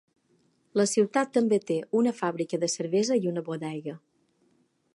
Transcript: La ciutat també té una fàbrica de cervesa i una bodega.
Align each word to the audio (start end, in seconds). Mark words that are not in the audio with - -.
La 0.79 0.85
ciutat 0.91 1.29
també 1.37 1.59
té 1.71 1.77
una 1.99 2.13
fàbrica 2.21 2.59
de 2.63 2.71
cervesa 2.77 3.19
i 3.25 3.29
una 3.33 3.45
bodega. 3.51 3.95